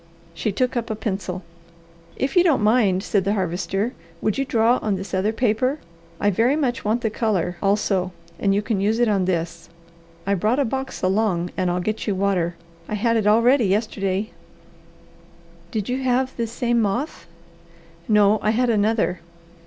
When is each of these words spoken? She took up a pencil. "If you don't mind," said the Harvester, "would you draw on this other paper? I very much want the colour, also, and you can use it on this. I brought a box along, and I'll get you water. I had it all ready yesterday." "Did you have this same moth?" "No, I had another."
She 0.33 0.51
took 0.51 0.75
up 0.75 0.89
a 0.89 0.95
pencil. 0.95 1.43
"If 2.15 2.35
you 2.35 2.43
don't 2.43 2.63
mind," 2.63 3.03
said 3.03 3.23
the 3.23 3.35
Harvester, 3.35 3.93
"would 4.19 4.35
you 4.35 4.43
draw 4.45 4.79
on 4.81 4.95
this 4.95 5.13
other 5.13 5.31
paper? 5.31 5.77
I 6.19 6.31
very 6.31 6.55
much 6.55 6.83
want 6.83 7.01
the 7.01 7.11
colour, 7.11 7.57
also, 7.61 8.11
and 8.39 8.51
you 8.55 8.63
can 8.63 8.81
use 8.81 8.97
it 8.97 9.07
on 9.07 9.25
this. 9.25 9.69
I 10.25 10.33
brought 10.33 10.57
a 10.57 10.65
box 10.65 11.03
along, 11.03 11.51
and 11.55 11.69
I'll 11.69 11.79
get 11.79 12.07
you 12.07 12.15
water. 12.15 12.55
I 12.89 12.95
had 12.95 13.15
it 13.15 13.27
all 13.27 13.43
ready 13.43 13.65
yesterday." 13.65 14.31
"Did 15.69 15.87
you 15.87 16.01
have 16.01 16.35
this 16.35 16.51
same 16.51 16.81
moth?" 16.81 17.27
"No, 18.07 18.39
I 18.41 18.49
had 18.49 18.71
another." 18.71 19.19